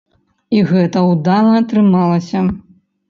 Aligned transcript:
І 0.59 0.61
гэта 0.71 1.03
ўдала 1.11 1.53
атрымалася. 1.61 2.47